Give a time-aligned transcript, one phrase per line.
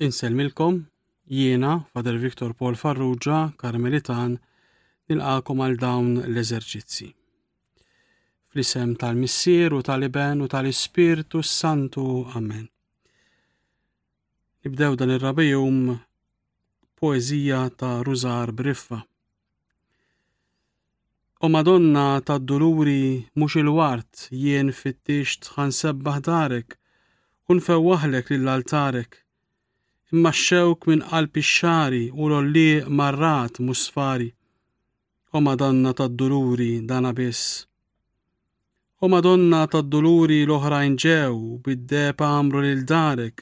[0.00, 0.86] inselmilkom
[1.26, 4.38] jiena Fader Viktor Paul Farrugia, Karmelitan,
[5.10, 7.08] nilqakom għal dawn l-eżerċizzi.
[8.50, 12.24] Fl-isem tal-Missir u tal-Iben u tal-Ispirtu Santu.
[12.38, 12.64] Amen.
[14.64, 15.98] Nibdew dan ir-rabijum
[16.98, 19.02] poezija ta' Ruzar Briffa.
[21.44, 26.76] O Madonna ta' doluri mux il-wart jien fit-tix tħansebbaħ darek
[27.48, 29.24] un lill-altarek
[30.12, 34.30] imma xewk minn qalbi xari u l-olli marrat musfari.
[35.36, 37.42] O Madonna ta' duluri dan biss.
[39.04, 43.36] O Madonna ta' duluri l-oħrajn ġew bid deb għamru lil darek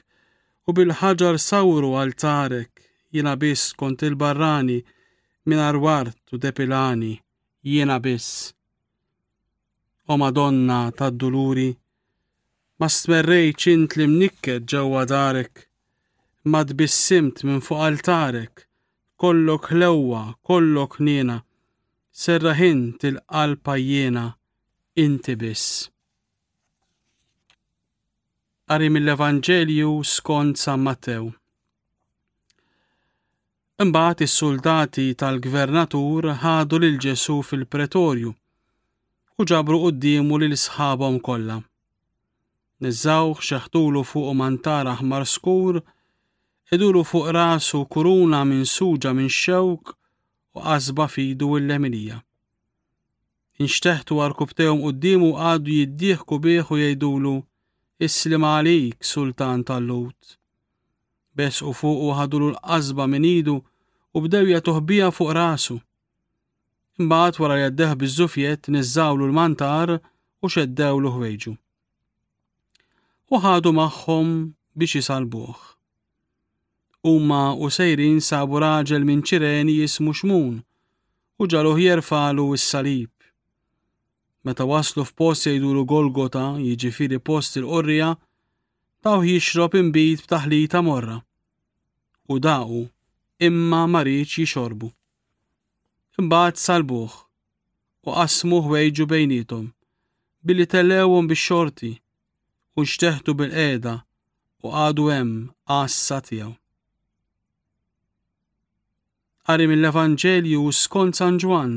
[0.67, 2.71] u bil-ħaġar sawru għal tarek
[3.15, 4.77] jina biss kont il-barrani
[5.49, 7.15] minn arwart u depilani
[7.71, 8.53] jiena biss.
[10.11, 11.71] O Madonna tad duluri
[12.79, 15.65] ma smerrej ċint li mnikke ġewwa darek
[16.51, 18.55] ma tbissimt minn fuq altarek,
[19.21, 21.37] kollok lewa, kollok nina,
[22.23, 24.25] serraħin til-qalpa jiena,
[25.03, 25.67] inti biss.
[28.69, 31.29] Qari mill-Evanġelju skont San Mattew.
[33.85, 38.31] Imbagħad is suldati tal-gvernatur ħadu lil Ġesu fil-pretorju
[39.39, 41.61] u ġabru quddiemu lil sħabhom kollha.
[42.83, 45.79] Niżawh xeħtulu fuq mantara aħmar skur
[46.75, 49.83] iduru fuq rasu kuruna minn suġa minn xewk
[50.57, 52.17] u qasba fidu l-lemilija.
[53.63, 54.13] Inxteħtu
[55.01, 57.33] d-dimu għadu jiddieħku biħu jgħidulu
[58.07, 60.21] Islim għalik, sultan tal-lut.
[61.35, 63.55] Bes u fuq u għadulu l-qasba minn idu
[64.13, 65.77] u bdew jatuħbija fuq rasu.
[67.01, 71.53] Imbagħad wara jaddeħ bizzufiet nizzawlu l-mantar u xeddewlu ħwejġu.
[73.33, 74.29] U ħadu magħhom
[74.77, 75.78] biex jisalbuħ.
[77.03, 80.57] Umma u sejrin sabu raġel minn ċireni jismu xmun
[81.39, 83.13] u ġaluh jerfalu s-salib.
[84.43, 88.09] Meta waslu f'post jgħidulu Golgota, jiġifieri post il-qorrija,
[89.03, 91.21] taw jixrob imbit b'taħlita morra.
[92.27, 92.81] U daqu
[93.47, 94.91] imma marriċ jixorbu.
[96.19, 97.15] Imbagħad salbuh
[98.03, 99.69] u qasmu ħwejġu bejnietom
[100.43, 101.93] billi tellewhom bix-xorti
[102.75, 103.97] u nxteħtu bil-qeda
[104.67, 106.55] u għadu hemm qassa tiegħu
[109.49, 111.71] qari mill-Evanġelju skont San Ġwan.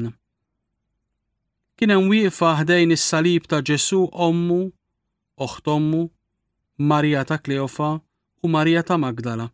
[1.81, 4.59] Kien hemm wieqfa ħdejn is-salib ta' Ġesu ommu,
[5.41, 6.03] oħtommu,
[6.91, 7.89] Marija ta' Kleofa
[8.45, 9.47] u Marija ta' Magdala.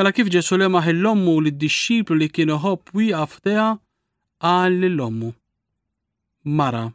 [0.00, 3.66] Mela kif Ġesu lemaħ l-ommu li d-disċiplu li kienu ħobb wieqaf teha
[4.40, 5.28] qal lill-ommu.
[6.58, 6.86] Mara,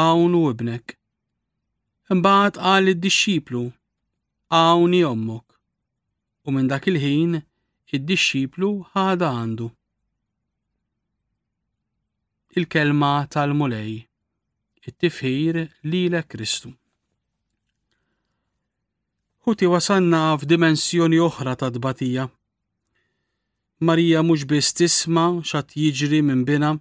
[0.00, 0.96] għawn u ibnek.
[2.16, 3.66] Imbagħad qal id-disċiplu,
[4.48, 5.44] għawni ommok.
[6.48, 7.36] U minn dak il-ħin
[7.96, 9.68] id-dixxiplu ħada għandu.
[12.58, 13.94] Il-kelma tal-mulej,
[14.88, 16.72] it-tifħir l Kristu.
[19.46, 22.28] Huti wasanna f'dimensjoni oħra ta' dbatija.
[23.88, 26.74] Marija mhux biss tisma' xat jiġri minn bina,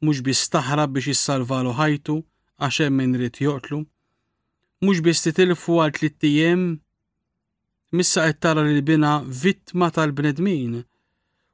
[0.00, 2.16] mhux biss taħrab biex jissalvalu ħajtu
[2.64, 3.82] għax hemm min rid joqtlu,
[4.80, 6.84] mhux biss titilfu għal tliet
[7.96, 10.72] missa qed tara li bina vittma tal-bnedmin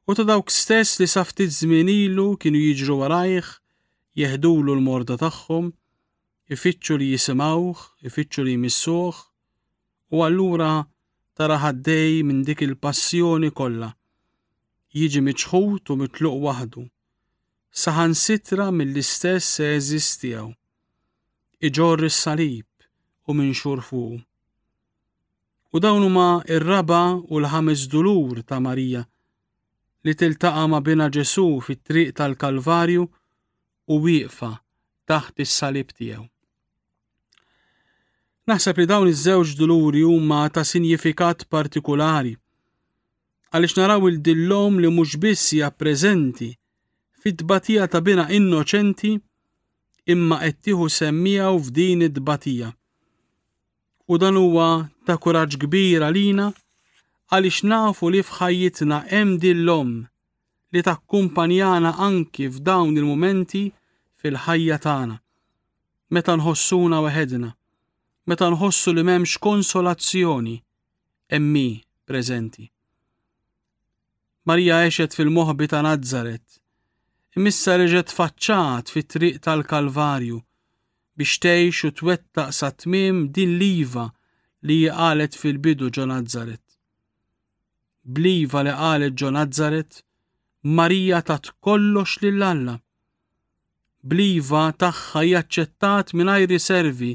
[0.08, 3.46] u ta' dawk stess li safti żmien ilu kienu jiġru warajħ,
[4.20, 5.70] jeħdulu l-morda tagħhom,
[6.54, 9.14] ifittxu li jisimawħ, ifittxu li jmissuħ,
[10.14, 10.72] u allura
[11.38, 13.94] tara ħaddej minn dik il-passjoni kollha.
[14.98, 16.82] Jiġi miċħut u mitluq waħdu.
[17.82, 20.52] Saħan sitra mill-istess eżistijaw.
[21.66, 22.70] Iġor is-salib
[23.26, 24.20] u minn xur fuq
[25.74, 27.00] u dawn huma ir-raba
[27.34, 29.00] u l-ħames dulur ta' Marija
[30.06, 33.06] li tiltaqa' ma' bina Ġesu fit-triq tal-Kalvarju
[33.92, 34.50] u wieqfa
[35.10, 36.22] taħt is-salib tiegħu.
[38.46, 42.36] Naħseb li dawn iż-żewġ duluri huma ta' sinjifikat partikulari
[43.50, 46.52] għaliex naraw il-dillom li mhux biss hija preżenti
[47.22, 49.12] fit-tbatija ta' bina innoċenti
[50.14, 52.72] imma qed tieħu u f'din id-tbatija
[54.08, 56.50] u dan huwa ta' kuraġġ kbir għalina
[57.32, 59.92] għaliex nafu li fħajjitna hemm din l-om
[60.76, 63.62] li takkumpanjana anki f'dawn il-momenti
[64.20, 65.16] fil-ħajja tagħna.
[66.12, 67.50] Meta nħossuna weħedna,
[68.28, 70.56] meta nħossu li m'hemmx konsolazzjoni
[71.38, 71.66] emmi
[72.04, 72.66] preżenti.
[74.44, 76.44] Marija eċet fil-moħbi ta' Nazzaret,
[77.40, 80.42] imissa reġet faċċat fit-triq tal-Kalvarju,
[81.16, 84.06] biex tgħix u twettaq sa tmiem din liva
[84.66, 86.62] li qalet fil-bidu ġo Nazzaret.
[88.04, 89.92] Bliva li qalet ġo Nazzaret,
[90.78, 92.76] Marija tat kollox lil Alla.
[94.02, 97.12] Bliva tagħha jaċċettat mingħajr riservi,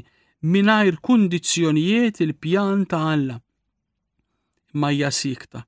[0.54, 3.36] mingħajr kundizzjonijiet il-pjan ta' Alla.
[4.78, 5.64] Ma hija sikta.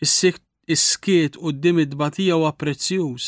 [0.00, 3.26] Is-skiet d-dim id-batija u prezzjuż.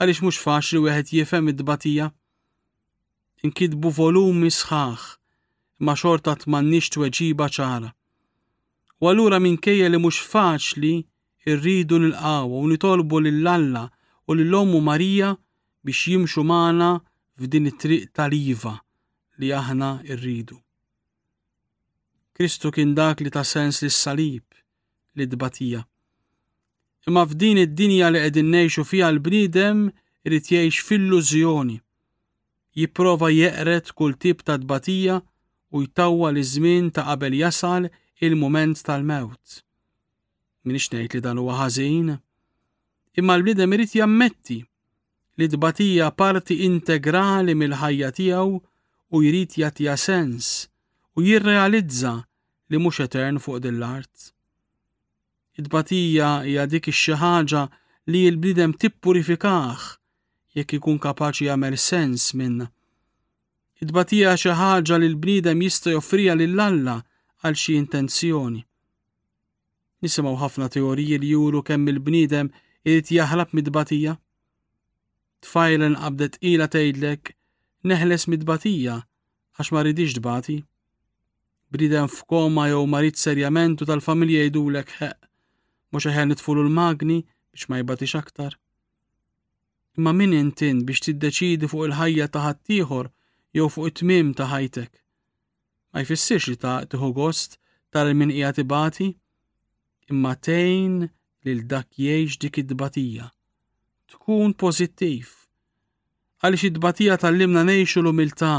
[0.00, 2.10] Għaliex mhux faċli wieħed jifem id-batija?
[3.46, 5.06] inkidbu volumi sħaħ
[5.82, 7.88] ma xorta tmannix tweġiba ċara.
[9.02, 10.92] U allura minkejja li mhux faċli
[11.50, 13.84] irridu nilqawa u nitolbu lill-Alla
[14.30, 15.32] u lill-Ommu Marija
[15.84, 16.92] biex jimxu magħna
[17.42, 18.76] f'din it-triq tal-iva
[19.42, 19.90] li aħna
[20.22, 20.60] rridu.
[22.32, 24.44] Kristu kien dak li ta' sens li salib
[25.18, 25.82] li dbatija.
[27.10, 29.88] Imma f'din id-dinja li qegħdin ngħixu fiha l-bniedem
[30.30, 31.80] irid jgħix fil-lużjoni
[32.78, 35.20] jipprova jeqret kull tip ta' dbatija
[35.74, 37.84] u jtawwa li żmien ta' qabel jasal
[38.26, 39.46] il-moment tal-mewt.
[40.64, 42.08] Min ngħid li dan huwa ħażin,
[43.18, 44.58] imma l bnidem irid jammetti
[45.38, 48.54] li dbatija parti integrali mill-ħajja tiegħu
[49.16, 50.48] u jrid jagħtiha sens
[51.18, 52.12] u jirrealizza
[52.70, 54.30] li mhux etern fuq din art
[55.60, 57.62] Id-batija hija dik ix-xi ħaġa
[58.12, 59.82] li l-bniedem tippurifikah
[60.58, 62.68] jekk ikun kapaċi jagħmel sens minna.
[63.82, 66.96] Id-batija xi ħaġa li l-bniedem jista' joffrija lil alla
[67.42, 68.60] għal xi intenzjoni.
[70.02, 72.52] Nisimgħu ħafna teoriji li juru kemm il-bniedem
[72.90, 74.16] irid jaħlab mid-batija.
[75.42, 77.34] Tfajlen qabdet ila tgħidlek
[77.90, 79.00] neħles mid-batija
[79.58, 80.60] għax ma ridix dbati.
[81.72, 85.18] Bridem f'koma jew marit serjament u tal-familja jdulek ħeq,
[85.92, 87.22] mhux aħel nitfulu l-magni
[87.52, 88.58] biex ma jbatix aktar
[89.98, 93.08] imma min intin biex tiddeċidi fuq il-ħajja ta' ħaddieħor
[93.56, 94.92] jew fuq it-tmiem ta' ħajtek.
[95.92, 97.58] Ma jfissirx li ta' tieħu gost
[97.92, 99.08] tal min qiegħed tibati,
[100.12, 100.96] imma tgħin
[101.44, 103.28] lil dak jgħix dik id-dbatija.
[104.12, 105.28] Tkun pożittiv.
[106.42, 108.52] Għaliex id-dbatija tal-limna ngħixu l-umiltà.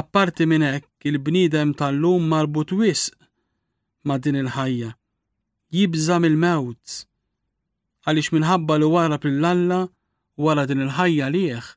[0.00, 3.16] Apparti minn hekk il-bniedem tal-lum marbut wisq
[4.08, 4.90] ma' din il-ħajja.
[5.72, 6.88] jibżam il mewt
[8.08, 9.76] għaliex minħabba li wara pil-alla
[10.42, 11.68] wara din il-ħajja liħ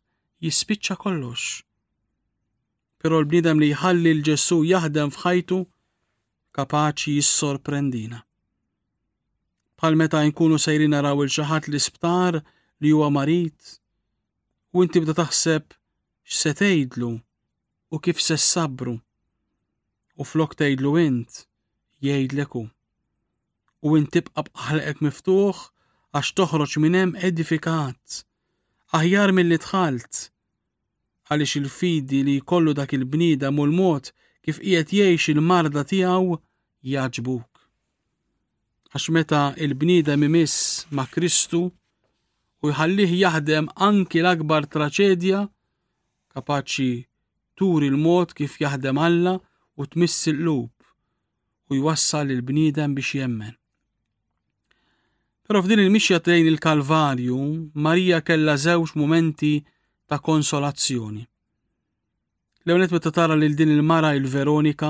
[0.45, 1.49] jispiċċa kollox.
[3.01, 5.59] Pero l-bnidem li jħalli l-ġessu jaħdem fħajtu
[6.57, 8.23] kapaċi jissorprendina.
[9.77, 12.39] Bħal meta nkunu sejrin naraw il-ċaħat l-isptar
[12.81, 13.75] li huwa marit
[14.73, 15.75] u inti bda taħseb
[16.25, 17.11] x'se tgħidlu
[17.93, 18.95] u kif se sabru
[20.15, 21.43] u flok tgħidlu int
[22.01, 22.65] jgħidlek u.
[23.85, 25.65] U inti bqa' b'ħalqek miftuħ
[26.15, 28.21] għax toħroġ minn hemm edifikat,
[28.95, 30.19] aħjar mill-li tħalt,
[31.27, 34.07] għaliex il-fidi li kollu dak il-bnida mul mod
[34.45, 36.37] kif qiegħed jgħix il-marda tiegħu
[36.93, 37.61] jaġbuk.
[38.95, 41.65] Għax meta il-bnida mimiss ma' Kristu
[42.63, 45.43] u jħallih jaħdem anki l-akbar traċedja
[46.35, 46.93] kapaċi
[47.59, 49.35] tur il-mod kif jaħdem Alla
[49.75, 53.57] u tmiss il-lub u jwassal il-bnidem biex jemmen.
[55.47, 57.37] Però f'din il-mixja tejn il-Kalvarju,
[57.85, 59.51] Marija kella żewġ momenti
[60.09, 61.23] ta' konsolazzjoni.
[62.65, 64.89] l me meta tara lil din il-mara il-Veronika,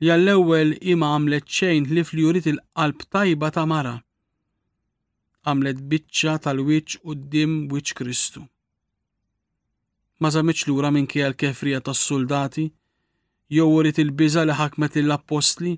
[0.00, 3.94] li għall-ewwel ima għamlet xejn li fl-jurit il-qalb tajba ta' mara.
[5.44, 8.40] Għamlet biċċa tal-wiċ u d-dim wiċ Kristu.
[10.20, 12.66] Ma l lura minn kiel kefrija tas-soldati,
[13.56, 15.72] jew il-biża li ħakmet l apostli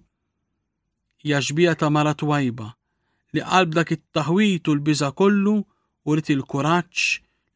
[1.32, 2.68] jaġbija ta' mara twajba
[3.34, 7.06] li qalb dak it-taħwit l-biża kollu u rrit il-kuraġġ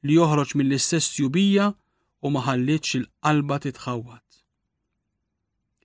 [0.09, 1.69] li joħroġ mill-istess jubija
[2.27, 4.25] u ma ħallitx il-qalba titħawat.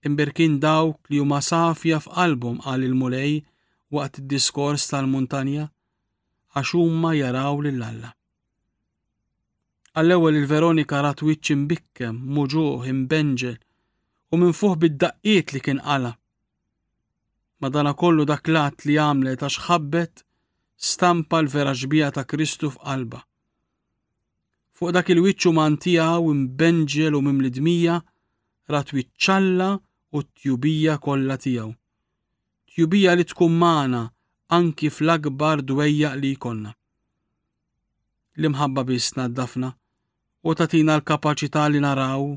[0.10, 3.38] Imberkin dawk li huma safja f'qalbhom qal il-mulej
[3.96, 5.68] waqt id-diskors tal-muntanja
[6.58, 8.10] għax huma jaraw lil alla.
[9.94, 13.60] Għall-ewwel il-Veronika rat wiċċ imbikkem, muġuħ, imbenġel
[14.34, 16.16] u minn fuq bid-daqqiet li kien qala
[17.64, 20.22] madana kollu dak lat li għamlet għax ħabbet
[20.90, 23.22] stampa l-vera ġbija ta' Kristu f'qalba.
[24.76, 27.96] Fuq dak il-wiċċu mantija u mbenġel u mimlidmija
[28.74, 29.70] rat wiċċalla
[30.18, 31.72] u tjubija kollha tiegħu.
[32.74, 34.04] Tjubija li tkun maħna
[34.58, 36.72] anki fl-akbar dwejja li jkollna.
[38.44, 39.72] Limħabba imħabba bisna d-dafna
[40.50, 42.28] u tatina l kapacita li naraw.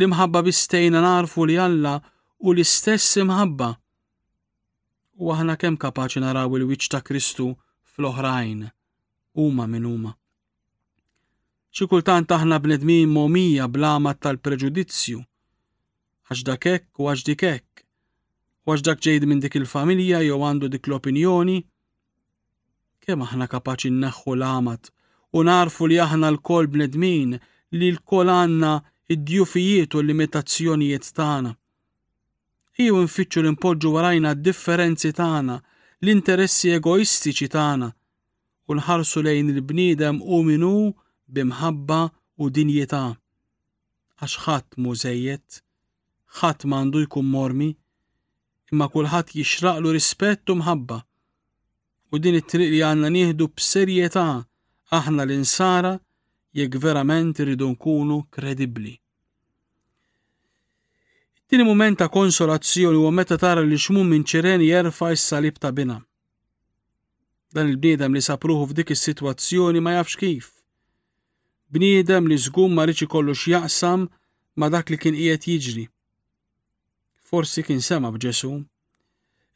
[0.00, 1.98] Limħabba bistejna narfu li Alla
[2.46, 3.72] u l-istess imħabba
[5.18, 7.46] u aħna kemm kapaċi naraw il-wiċċ ta' Kristu
[7.92, 8.60] fl-oħrajn,
[9.42, 10.12] huma minn huma.
[11.74, 15.20] Xi kultant aħna bnedmin momija blama tal-preġudizzju,
[16.30, 17.82] għax dak hekk u għax dik hekk,
[18.68, 21.58] u għax dak ġejd minn dik il-familja jew għandu dik l-opinjoni,
[23.04, 24.92] kemm aħna kapaċi nneħħu l-amat
[25.36, 27.34] u narfu li aħna l-kol bnedmin
[27.74, 28.74] li l-kol għanna
[29.16, 31.56] id-djufijiet u l-limitazzjonijiet tagħna
[32.82, 35.54] iju nfittxu l npoġġu warajna d-differenzi tagħna,
[36.04, 37.88] l-interessi egoistiċi tagħna
[38.70, 40.70] u nħarsu lejn il-bniedem u minu
[41.38, 41.98] bimħabba
[42.44, 43.00] u dinjeta.
[44.20, 45.58] Għax ħadd mużejiet,
[46.38, 47.68] ħat mandu jkun mormi,
[48.70, 51.00] imma kulħadd jixraqlu rispett u mħabba.
[52.14, 54.26] U din it-triq li għandna nieħdu b'serjetà
[54.98, 55.96] aħna l-insara
[56.54, 58.94] jekk verament irridu nkunu kredibbli.
[61.48, 65.94] Tini moment ta' konsolazzjoni huwa meta tara li xmum minn ċireni jerfa' s-salib ta' bina.
[67.56, 70.48] Dan il-bniedem li sapruħu f'dik is-sitwazzjoni ma jafx kif.
[71.72, 74.04] Bniedem li żgum ma riċi kollox jaqsam
[74.60, 75.84] ma dak li kien qiegħed jiġri.
[77.30, 78.50] Forsi kien sema b'Ġesu.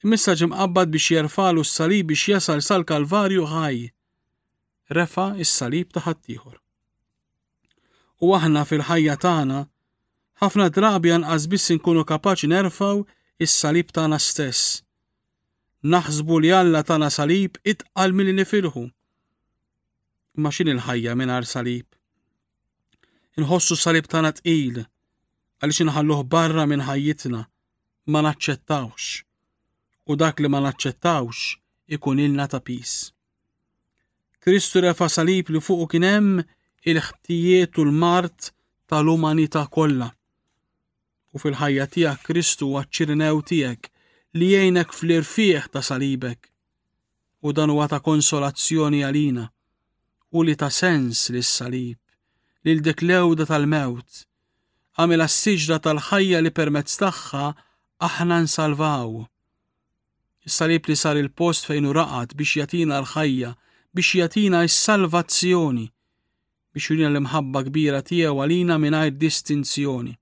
[0.05, 3.85] Imissa ġimqabbad biex jerfalu s-salib biex jasal sal-Kalvarju ħaj.
[4.97, 6.57] Refa' s salib ta' ħaddieħor.
[8.25, 9.61] U aħna fil-ħajja tagħna
[10.43, 13.03] ħafna drabi anqas biss inkunu kapaċi nerfaw
[13.47, 14.81] is-salib tagħna stess.
[15.93, 18.83] Naħsbu li Alla tagħna salib itqal milli nifilħu.
[20.43, 21.87] Ma xin il-ħajja mingħajr salib?
[23.39, 27.43] Inħossu salib tagħna tqil għaliex inħalluh barra minn ħajjitna
[28.11, 29.11] ma naċċettawx.
[30.11, 31.61] U dak li ma naċċettawx
[31.99, 32.97] ikun ilna ta' pis.
[34.43, 36.43] Kristu refa salib li fuqu kien hemm
[36.91, 38.51] il-ħtijiet u l-mart
[38.91, 40.11] tal umanita kollha
[41.37, 43.89] u fil-ħajja tiegħek Kristu għaċ tiegħek
[44.41, 46.49] li jgħinek fl-irfieħ ta' salibek
[47.49, 49.47] u dan huwa ta' konsolazzjoni għalina
[50.37, 51.99] u li ta' sens li salib
[52.69, 54.27] li l-dik lewda tal-mewt
[55.01, 57.47] għamil s-siġra tal-ħajja li permezz tagħha
[58.03, 59.23] aħna nsalvaw.
[60.45, 63.53] Is-salib li sar il-post fejn uraqat biex jatina l-ħajja,
[63.95, 65.87] biex jatina s-salvazzjoni,
[66.75, 70.17] biex jurina l-imħabba kbira tiegħu għalina mingħajr distinzjoni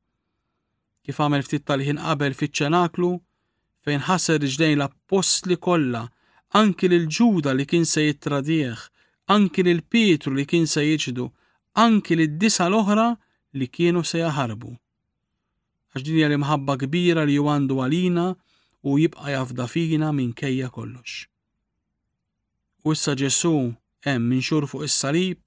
[1.11, 3.07] kif għamel ftit tal-ħin qabel fiċ-ċenaklu
[3.87, 6.05] fejn ħasser ġdejn l-apostli kollha,
[6.61, 8.79] anki lil ġuda li kien se jittradieħ,
[9.35, 11.27] anki l Pietru li kien se jiġdu,
[11.87, 13.09] anki lid disa l-oħra
[13.59, 14.71] li kienu se jaħarbu.
[15.97, 18.29] Għax dinja li mħabba kbira li għandu għalina
[18.87, 21.25] u jibqa jafda fina minn kejja kollox.
[22.87, 23.57] U issa Ġesu
[24.07, 25.43] hemm minxur fuq is-salib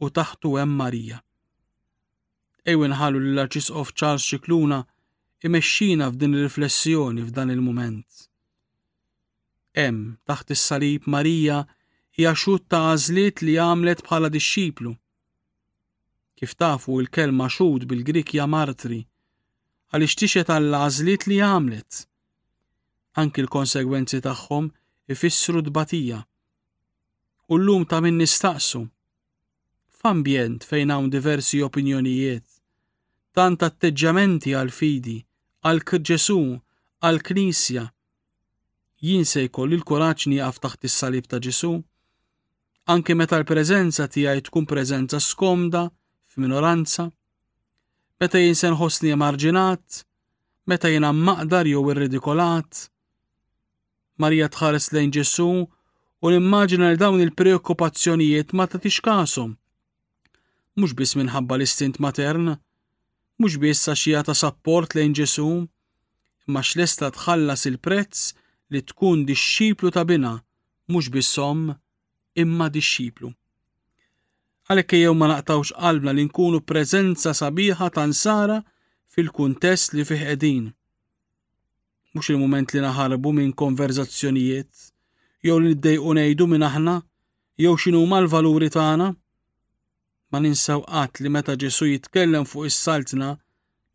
[0.00, 1.20] u taħtu hemm Marija.
[2.66, 4.78] Ejwin ħallu l-Arċisqof Charles Xikluna
[5.48, 8.26] imexxina f'din il-riflessjoni f'dan il-moment.
[9.84, 11.62] Em, taħt is-salib Marija
[12.18, 14.92] hija xut ta' għażliet li għamlet bħala dixxiplu.
[16.36, 19.00] Kif tafu il-kelma xud bil grikja martri,
[19.92, 22.02] għaliex tixet għall-għażliet li għamlet.
[23.20, 24.68] Anki l-konsegwenzi tagħhom
[25.10, 26.20] ifissru dbatija.
[27.50, 28.84] U llum ta' min nistaqsu
[30.00, 32.44] f'ambjent fejn hawn diversi opinjonijiet,
[33.36, 35.18] tant atteġġamenti għal fidi,
[35.68, 36.40] għal Ġesù,
[37.04, 37.82] għal Knisja.
[39.04, 41.74] Jien se jkolli l-kuraġġ nieqaf taħt is-salib ta' Ġesu,
[42.88, 45.84] anke meta l-preżenza tiegħi tkun preżenza skomda
[46.32, 47.10] f'minoranza,
[48.20, 50.02] meta jien se nħossni emarġinat,
[50.68, 52.86] meta jien maqdar jew irridikolat.
[54.16, 59.58] Marija tħares lejn Ġesu u l-immaġina li dawn il-preokkupazzjonijiet ma tatix kasom
[60.80, 62.54] mhux biss minħabba l-istint matern,
[63.40, 65.46] mhux biss għaxija ta' sapport lejn Ġesu,
[66.48, 68.22] imma x'lesta tħallas il-prezz
[68.72, 70.32] li tkun dixxiplu ta' bina,
[70.90, 71.68] mhux bissom
[72.44, 73.30] imma dixxiplu.
[74.70, 78.60] Għalhekk jew ma naqtawx qalbna li nkunu preżenza sabiħa ta' nsara
[79.14, 80.68] fil-kuntest li fih qegħdin.
[82.14, 84.70] Mhux il-mument li naħarbu minn konverzazzjonijiet,
[85.46, 86.96] jew li niddejqu ngħidu minn aħna,
[87.62, 89.10] jew x'inhuma l-valuri tagħna,
[90.32, 93.30] ma ninsaw qatt li meta Ġesu jitkellem fuq is-saltna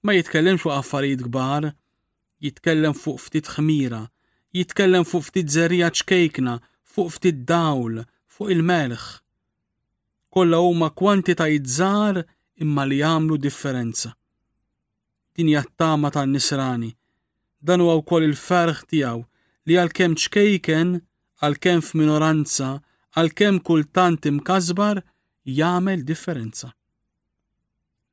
[0.05, 1.63] ma jitkellem fuq affarijiet kbar,
[2.43, 4.01] jitkellem fuq ftit ħmira,
[4.57, 6.57] jitkellem fuq ftit żerija ċkejkna,
[6.93, 9.03] fuq ftit dawl, fuq il-melħ.
[10.35, 12.21] Kollha huma kwantitajiet żgħar
[12.63, 14.11] imma li jagħmlu differenza.
[15.35, 16.91] Din hija t-tama tan-nisrani.
[17.65, 19.23] Dan huwa wkoll il-ferħ tiegħu
[19.67, 20.91] li għalkemm ċkejken,
[21.43, 22.69] għalkemm f'minoranza,
[23.17, 24.99] għalkemm kultant imkasbar,
[25.45, 26.71] jagħmel differenza.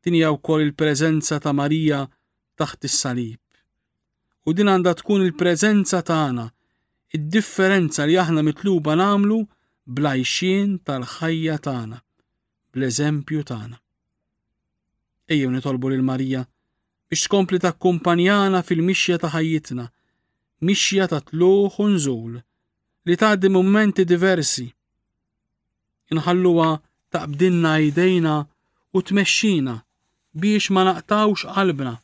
[0.02, 2.02] Tinja wkoll il-preżenza ta' Marija
[2.58, 3.38] taħt is-salib.
[4.46, 6.48] U din għandha tkun il-preżenza tagħna,
[7.14, 9.38] id-differenza li aħna mitluba nagħmlu
[9.86, 12.00] blajxien tal-ħajja tagħna,
[12.74, 13.76] bl-eżempju tagħna.
[15.32, 16.42] Ejjew nitolbu lil Marija
[17.12, 19.86] biex tkompli takkumpanjana fil-mixja ta' ħajjitna,
[20.66, 22.38] mixja ta' tluħ u nżul,
[23.06, 24.66] li tgħaddi mumenti diversi.
[26.12, 26.70] Inħalluha
[27.12, 28.34] taqbdilna jidejna
[28.96, 29.74] u tmexxina
[30.40, 31.94] biex ma naqtawx qalbna.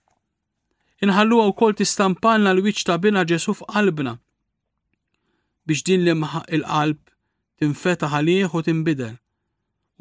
[1.06, 4.14] Inħalluha wkoll tistampalna l-wiċċ ta' bina Ġesu f'qalbna
[5.68, 7.00] biex din li mħaq il-qalb
[7.60, 9.14] tinfeta' għalih u tinbidel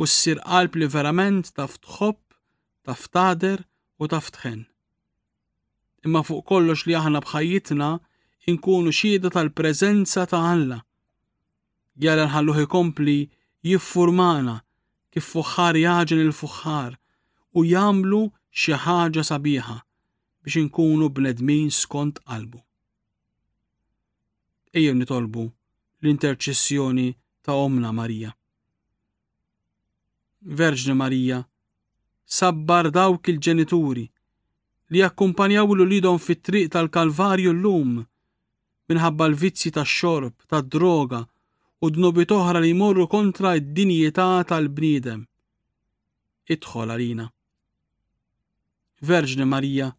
[0.02, 2.20] u ssir qalb li verament taf tħobb,
[2.86, 3.64] taf tader
[4.02, 4.66] u taf tħen.
[6.06, 7.90] Imma fuq kollox li aħna bħajjitna
[8.52, 10.78] inkunu xieda tal-preżenza ta' Alla.
[11.98, 13.18] Jara nħalluh ikompli
[13.66, 14.60] jiffurmana
[15.16, 16.96] kif fuħħar jaġen il-fuħħar
[17.60, 18.22] u jamlu
[18.62, 19.78] xi ħaġa sabiħa
[20.48, 22.60] biex inkunu bnedmin skont qalbu.
[24.78, 25.46] Ejjew nitolbu
[26.02, 27.08] l-interċessjoni
[27.46, 28.34] ta' Omna Marija.
[30.60, 31.40] Verġni Marija,
[32.40, 34.06] sabbar dawk il-ġenituri
[34.92, 37.98] li jakkumpanjaw l lidhom fit-triq tal-Kalvarju l-lum
[38.88, 41.26] minħabba l-vizzi tax-xorb, tad-droga,
[41.86, 45.22] u dnubi toħra li jmorru kontra id-dinjità tal-bniedem.
[46.56, 47.26] Idħol għalina.
[49.06, 49.92] Verġni Marija,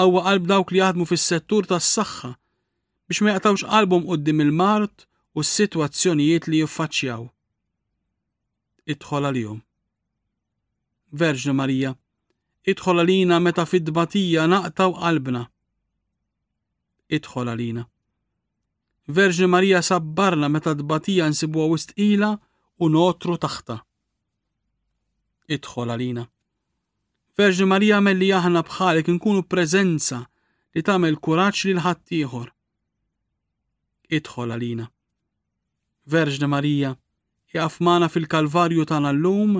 [0.00, 2.32] għawa qalb dawk li jaħdmu fis-settur tas-saħħa
[3.08, 5.06] biex ma jaqtawx qalbhom qoddim il-mart
[5.38, 7.28] u s-sitwazzjonijiet li jiffaċċjaw.
[8.94, 9.60] Idħol għalihom.
[11.22, 11.94] Verġni Marija,
[12.74, 15.44] idħol għalina meta fid-dbatija naqtaw qalbna.
[17.20, 17.86] Idħol għalina.
[19.08, 22.28] Verġi Marija sabbarna meta dbatija nsibuwa wist ila
[22.84, 23.78] u notru taħta.
[25.56, 26.24] Idħol għalina.
[27.40, 30.18] Verġi Marija melli aħna bħalek nkunu prezenza
[30.76, 32.52] li tagħmel kuraġġ lil ħaddieħor.
[34.20, 34.84] Idħol għalina.
[36.16, 36.92] Verġi Marija
[37.54, 39.56] jafmana fil-Kalvarju tagħna llum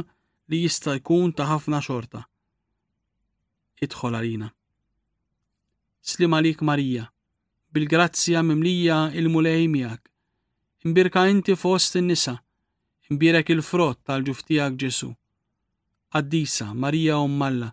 [0.53, 2.21] li jista' jkun ta' ħafna xorta.
[3.81, 4.53] Idħol għalina.
[6.13, 7.09] Slim għalik Marija
[7.79, 10.03] bil-grazzja mimlija il-mulej miegħek.
[10.87, 12.35] Imbirka inti fost in-nisa,
[13.11, 15.11] imbirek il-frott tal-ġuftijak Ġesu.
[16.19, 17.69] Addisa, Marija u Malla,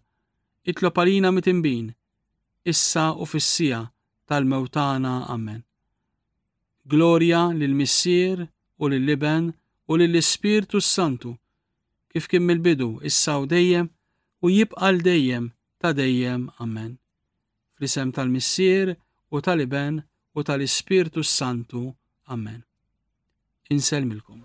[0.63, 1.87] itlob għalina mitimbin,
[2.71, 3.81] issa u fissija
[4.29, 5.63] tal-mewtana Amen.
[6.85, 8.43] Gloria lil-Missier
[8.77, 9.47] u lil-Liben
[9.89, 11.33] u lill-Ispirtu Santu,
[12.13, 13.89] kif kim il-bidu issa u dejjem
[14.41, 15.49] u jibqa l-dejjem
[15.81, 16.97] ta' dejjem Amen.
[17.79, 17.85] fl
[18.17, 18.93] tal-Missier
[19.31, 20.01] u tal-Iben
[20.33, 21.93] u tal-Ispirtu Santu.
[22.27, 22.61] Amen.
[23.69, 24.43] Inselmilkom.